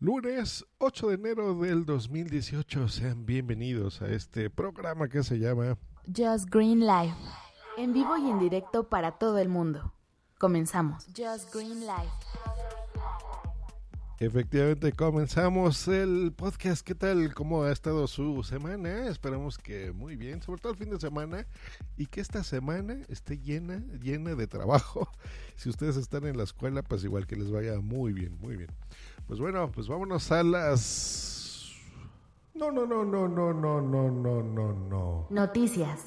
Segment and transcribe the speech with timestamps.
[0.00, 6.48] Lunes 8 de enero del 2018, sean bienvenidos a este programa que se llama Just
[6.50, 7.16] Green Life.
[7.76, 9.92] En vivo y en directo para todo el mundo.
[10.38, 11.04] Comenzamos.
[11.16, 12.12] Just Green Life.
[14.20, 16.84] Efectivamente, comenzamos el podcast.
[16.84, 17.34] ¿Qué tal?
[17.34, 19.06] ¿Cómo ha estado su semana?
[19.08, 21.46] Esperamos que muy bien, sobre todo el fin de semana,
[21.96, 25.08] y que esta semana esté llena, llena de trabajo.
[25.56, 28.70] Si ustedes están en la escuela, pues igual que les vaya muy bien, muy bien.
[29.28, 31.76] Pues bueno, pues vámonos a las...
[32.54, 35.26] No, no, no, no, no, no, no, no, no, no.
[35.28, 36.06] Noticias.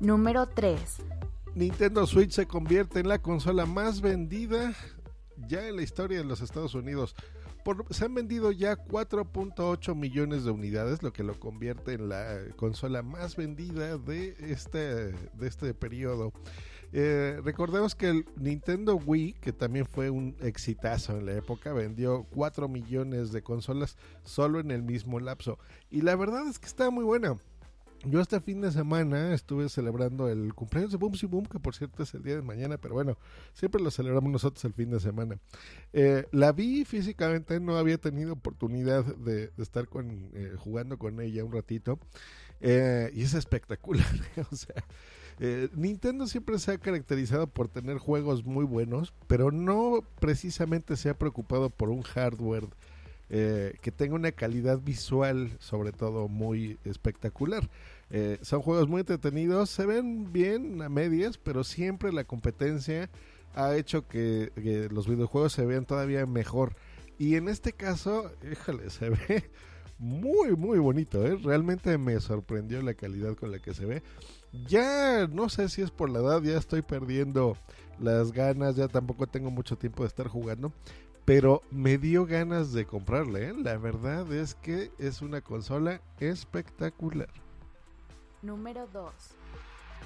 [0.00, 0.98] Número 3.
[1.54, 4.74] Nintendo Switch se convierte en la consola más vendida
[5.48, 7.16] ya en la historia de los Estados Unidos.
[7.64, 12.38] Por, se han vendido ya 4.8 millones de unidades, lo que lo convierte en la
[12.56, 14.78] consola más vendida de este,
[15.12, 16.34] de este periodo.
[16.92, 22.24] Eh, recordemos que el Nintendo Wii, que también fue un exitazo en la época, vendió
[22.30, 25.58] 4 millones de consolas solo en el mismo lapso.
[25.90, 27.36] Y la verdad es que está muy buena.
[28.04, 32.02] Yo este fin de semana estuve celebrando el cumpleaños de Boom Boom, que por cierto
[32.02, 33.18] es el día de mañana, pero bueno,
[33.52, 35.38] siempre lo celebramos nosotros el fin de semana.
[35.92, 41.44] Eh, la vi físicamente, no había tenido oportunidad de, estar con, eh, jugando con ella
[41.44, 41.98] un ratito,
[42.60, 44.06] eh, y es espectacular,
[44.52, 44.84] o sea.
[45.74, 51.18] Nintendo siempre se ha caracterizado por tener juegos muy buenos, pero no precisamente se ha
[51.18, 52.68] preocupado por un hardware
[53.28, 57.68] que tenga una calidad visual, sobre todo, muy espectacular.
[58.10, 63.10] Eh, son juegos muy entretenidos, se ven bien a medias, pero siempre la competencia
[63.54, 66.76] ha hecho que, los videojuegos se vean todavía mejor.
[67.18, 69.50] Y en este caso, híjole, se ve
[69.98, 71.24] muy, muy bonito.
[71.26, 71.38] ¿eh?
[71.42, 74.02] Realmente me sorprendió la calidad con la que se ve.
[74.68, 77.56] Ya no sé si es por la edad, ya estoy perdiendo
[77.98, 80.72] las ganas, ya tampoco tengo mucho tiempo de estar jugando.
[81.24, 83.48] Pero me dio ganas de comprarle.
[83.48, 83.54] ¿eh?
[83.54, 87.28] La verdad es que es una consola espectacular.
[88.42, 89.12] Número 2.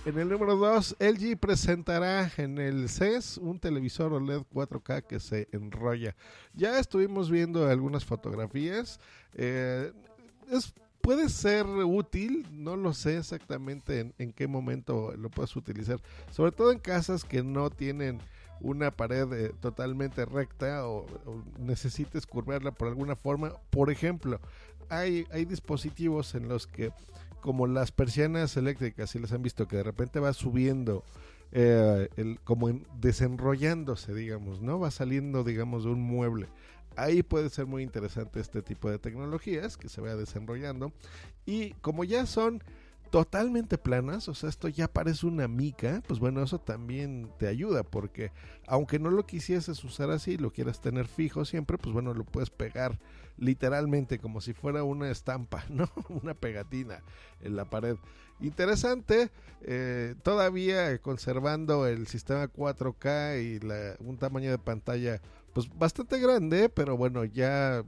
[0.07, 5.47] En el número 2, LG presentará en el CES un televisor OLED 4K que se
[5.53, 6.17] enrolla.
[6.55, 8.99] Ya estuvimos viendo algunas fotografías.
[9.35, 9.93] Eh,
[11.03, 16.01] puede ser útil, no lo sé exactamente en, qué momento lo puedes utilizar.
[16.31, 18.21] Sobre todo en casas que no tienen
[18.63, 23.53] una pared eh, totalmente recta o, o, necesites curvarla por alguna forma.
[23.69, 24.41] Por ejemplo,
[24.89, 26.91] hay, hay dispositivos en los que
[27.41, 31.05] como las persianas eléctricas, si las han visto, que de repente va subiendo,
[31.53, 32.69] eh, el, como
[33.01, 34.79] desenrollándose, digamos, ¿no?
[34.79, 36.49] Va saliendo, digamos, de un mueble.
[36.97, 40.93] Ahí puede ser muy interesante este tipo de tecnologías que se vaya desenrollando.
[41.47, 42.63] Y como ya son
[43.11, 47.83] totalmente planas, o sea, esto ya parece una mica, pues bueno, eso también te ayuda
[47.83, 48.31] porque
[48.67, 52.51] aunque no lo quisieses usar así, lo quieras tener fijo siempre, pues bueno, lo puedes
[52.51, 52.99] pegar
[53.37, 55.91] literalmente como si fuera una estampa, ¿no?
[56.09, 57.03] Una pegatina
[57.41, 57.97] en la pared.
[58.41, 59.31] Interesante,
[59.63, 65.21] eh, todavía conservando el sistema 4K y un tamaño de pantalla
[65.53, 67.85] pues bastante grande, pero bueno, ya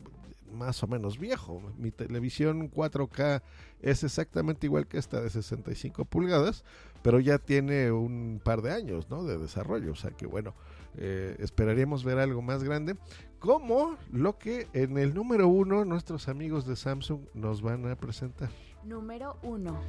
[0.52, 1.60] más o menos viejo.
[1.78, 3.42] Mi televisión 4K
[3.80, 6.64] es exactamente igual que esta de 65 pulgadas,
[7.02, 9.24] pero ya tiene un par de años ¿no?
[9.24, 9.92] de desarrollo.
[9.92, 10.54] O sea que bueno,
[10.96, 12.96] eh, esperaríamos ver algo más grande
[13.38, 18.50] como lo que en el número uno nuestros amigos de Samsung nos van a presentar.
[18.84, 19.80] Número uno.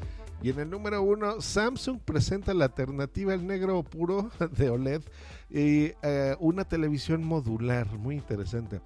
[0.41, 5.01] Y en el número uno, Samsung presenta la alternativa al negro puro de OLED
[5.49, 8.81] y eh, una televisión modular, muy interesante.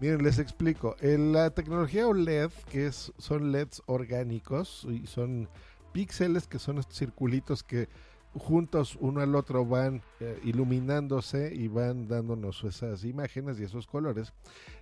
[0.00, 0.94] Miren, les explico.
[1.00, 5.48] la tecnología OLED, que es, son LEDs orgánicos y son
[5.92, 7.88] píxeles, que son estos circulitos que
[8.32, 14.32] juntos uno al otro van eh, iluminándose y van dándonos esas imágenes y esos colores.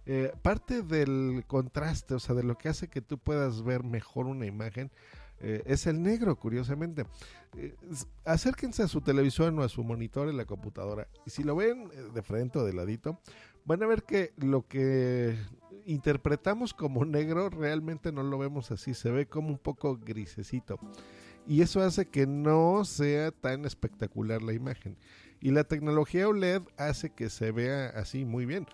[0.05, 4.27] Eh, parte del contraste, o sea, de lo que hace que tú puedas ver mejor
[4.27, 4.91] una imagen,
[5.41, 7.07] eh, es el negro, curiosamente.
[8.27, 11.89] acérquense a su televisión o a su monitor en la computadora y si lo ven
[12.13, 13.19] de frente o de ladito,
[13.67, 15.37] van a ver que lo que
[15.85, 20.81] interpretamos como negro realmente no lo vemos así, se ve como un poco grisecito
[21.47, 24.97] y eso hace que no sea tan espectacular la imagen.
[25.41, 28.67] Y la tecnología OLED hace que se vea así muy bien.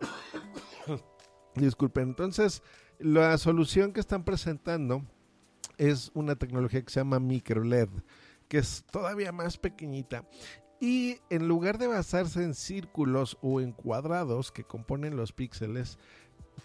[1.54, 2.62] Disculpen, entonces
[2.98, 5.04] la solución que están presentando
[5.76, 7.88] es una tecnología que se llama micro LED,
[8.48, 10.24] que es todavía más pequeñita.
[10.80, 15.98] Y en lugar de basarse en círculos o en cuadrados que componen los píxeles,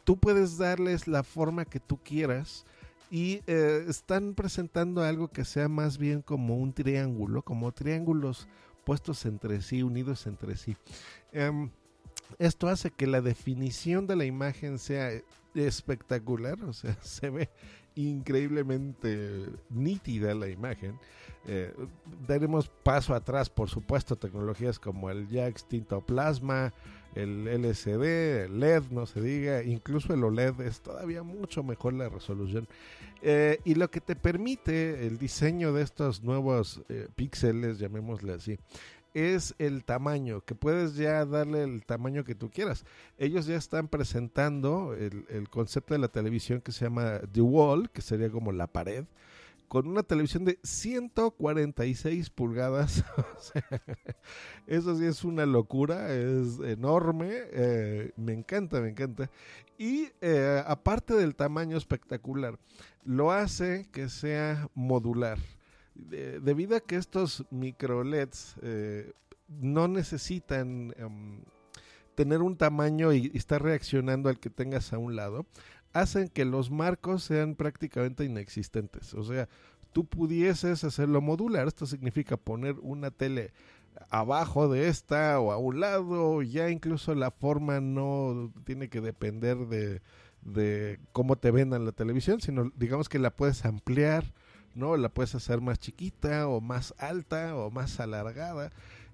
[0.03, 2.65] tú puedes darles la forma que tú quieras
[3.11, 8.47] y eh, están presentando algo que sea más bien como un triángulo, como triángulos
[8.83, 10.75] puestos entre sí, unidos entre sí.
[11.31, 11.71] Em,
[12.37, 15.11] esto hace que la definición de la imagen sea
[15.55, 17.49] espectacular, o sea, se ve
[18.07, 20.99] increíblemente nítida la imagen.
[21.47, 21.73] Eh,
[22.27, 26.73] daremos paso atrás, por supuesto, tecnologías como el ya extinto plasma,
[27.15, 32.09] el LCD, el LED, no se diga, incluso el OLED es todavía mucho mejor la
[32.09, 32.67] resolución.
[33.21, 38.59] Eh, y lo que te permite el diseño de estos nuevos eh, píxeles, llamémosle así,
[39.13, 42.85] es el tamaño, que puedes ya darle el tamaño que tú quieras.
[43.17, 47.89] Ellos ya están presentando el, el concepto de la televisión que se llama The Wall,
[47.89, 49.05] que sería como la pared,
[49.69, 53.05] con una televisión de 146 pulgadas.
[54.67, 59.29] Eso sí es una locura, es enorme, eh, me encanta, me encanta.
[59.77, 62.59] Y eh, aparte del tamaño espectacular,
[63.05, 65.37] lo hace que sea modular.
[66.07, 69.11] Debido a que estos micro LEDs eh,
[69.47, 71.41] no necesitan em,
[72.15, 75.45] tener un tamaño y, estar reaccionando al que tengas a un lado,
[75.93, 79.13] hacen que los marcos sean prácticamente inexistentes.
[79.13, 79.49] O sea,
[79.91, 81.67] tú pudieses hacerlo modular.
[81.67, 83.51] Esto significa poner una tele
[84.09, 86.41] abajo de esta o a un lado.
[86.41, 90.01] Ya incluso la forma no tiene que depender de,
[90.41, 94.33] de cómo te vendan la televisión, sino digamos que la puedes ampliar,
[94.79, 94.97] ¿no?
[94.97, 98.71] La puedes hacer más chiquita o más alta o más alargada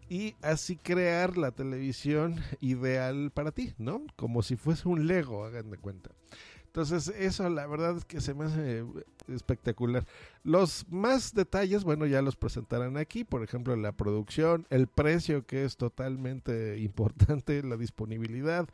[0.10, 4.04] y así crear la televisión ideal para ti, ¿no?
[4.16, 6.12] Como si fuese un Lego, hagan de cuenta.
[6.76, 8.84] Entonces, eso la verdad es que se me hace
[9.30, 10.06] espectacular.
[10.44, 15.64] Los más detalles, bueno, ya los presentarán aquí, por ejemplo, la producción, el precio que
[15.64, 18.68] es totalmente importante, la disponibilidad.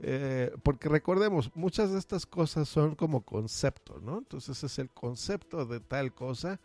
[0.00, 4.18] Eh, porque recordemos, muchas de estas cosas son como concepto, ¿no?
[4.18, 6.60] Entonces es el concepto de tal cosa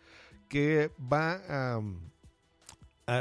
[0.47, 1.81] que va a,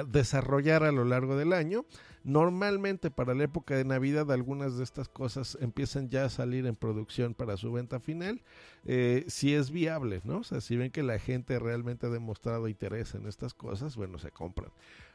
[0.06, 1.86] desarrollar a lo largo del año
[2.28, 6.74] Normalmente para la época de Navidad algunas de estas cosas empiezan ya a salir en
[6.74, 8.42] producción para su venta final,
[8.84, 10.40] eh, si es viable, ¿no?
[10.40, 14.18] O sea, si ven que la gente realmente ha demostrado interés en estas cosas, bueno,
[14.18, 14.70] se compran.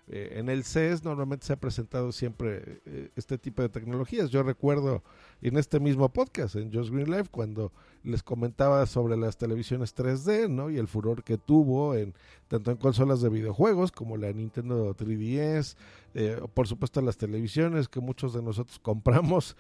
[0.08, 4.30] Eh, en el CES normalmente se ha presentado siempre eh, este tipo de tecnologías.
[4.30, 5.02] Yo recuerdo
[5.42, 7.72] en este mismo podcast, en Just Green Life, cuando
[8.04, 10.70] les comentaba sobre las televisiones 3D, ¿no?
[10.70, 12.14] Y el furor que tuvo en
[12.50, 15.78] tanto en consolas de videojuegos como la Nintendo 3DS,
[16.16, 19.56] eh, por supuesto las televisiones que muchos de nosotros compramos.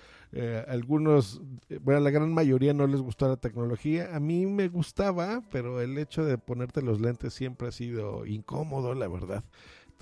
[0.67, 1.41] algunos,
[1.81, 4.13] bueno, la gran mayoría no les gustó la tecnología.
[4.13, 8.93] A mí me gustaba, pero el hecho de ponerte los lentes siempre ha sido incómodo,
[8.93, 9.43] la verdad.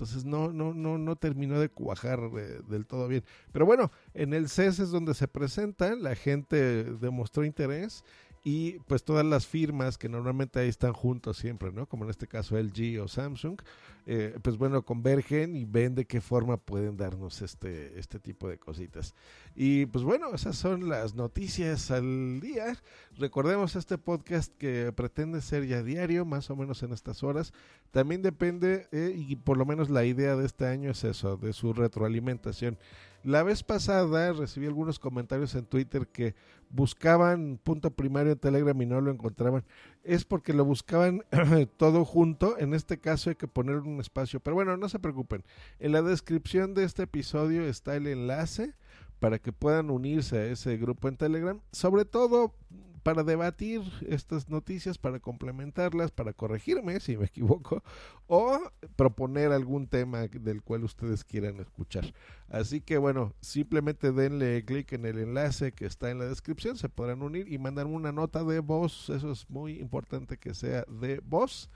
[0.02, 3.22] Entonces no, no, no, no terminó de cuajar eh, del todo bien.
[3.52, 8.02] Pero bueno, en el CES es donde se presenta, la gente demostró interés
[8.44, 11.86] y pues todas las firmas que normalmente ahí están juntos siempre, ¿no?
[11.86, 13.60] Como en este caso LG o Samsung,
[14.04, 18.58] eh, pues bueno, convergen y ven de qué forma pueden darnos este, este tipo de
[18.58, 19.14] cositas.
[19.54, 22.76] Y pues bueno, esas son las noticias al día.
[23.16, 27.52] Recordemos este podcast que pretende ser ya diario, más o menos en estas horas.
[27.92, 31.52] También depende, eh, y por lo menos la idea de este año es eso, de
[31.52, 32.76] su retroalimentación.
[33.24, 36.34] La vez pasada recibí algunos comentarios en Twitter que
[36.70, 39.64] buscaban punto primario en Telegram y no lo encontraban.
[40.02, 41.22] Es porque lo buscaban
[41.76, 42.58] todo junto.
[42.58, 44.40] En este caso hay que poner un espacio.
[44.40, 45.44] Pero bueno, no se preocupen.
[45.78, 48.74] En la descripción de este episodio está el enlace
[49.20, 51.60] para que puedan unirse a ese grupo en Telegram.
[51.70, 52.54] Sobre todo
[53.02, 57.82] para debatir estas noticias, para complementarlas, para corregirme si me equivoco,
[58.26, 58.60] o
[58.96, 62.12] proponer algún tema del cual ustedes quieran escuchar.
[62.48, 66.88] Así que bueno, simplemente denle clic en el enlace que está en la descripción, se
[66.88, 71.20] podrán unir y mandar una nota de voz, eso es muy importante que sea de
[71.24, 71.70] voz,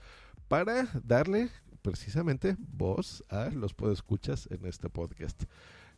[0.47, 1.49] para darle
[1.81, 5.43] precisamente voz a los podescuchas en este podcast.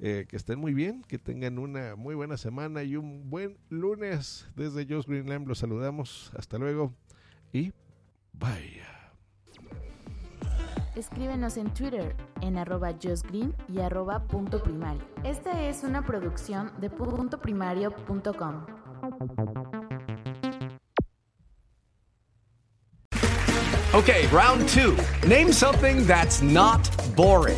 [0.02, 4.50] Eh, que estén muy bien, que tengan una muy buena semana y un buen lunes.
[4.56, 6.32] Desde Josh Greenland los saludamos.
[6.38, 6.94] Hasta luego
[7.52, 7.74] y
[8.34, 8.82] bye.
[10.96, 15.02] Escríbenos en Twitter en arroba Green y arroba punto primario.
[15.24, 18.66] Esta es una producción de puntoprimario.com.
[23.94, 24.96] Okay, round two.
[25.28, 27.58] Name something that's not boring.